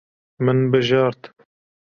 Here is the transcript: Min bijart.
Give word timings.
Min 0.43 0.59
bijart. 0.71 1.21